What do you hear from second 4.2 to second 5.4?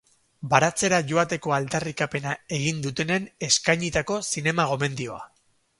zinema-gomendioa.